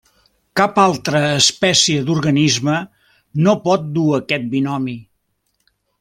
Cap 0.59 0.77
altra 0.83 1.19
espècie 1.41 2.05
d'organisme 2.07 2.77
no 3.47 3.55
pot 3.67 3.85
dur 3.99 4.07
aquest 4.21 4.47
binomi. 4.55 4.97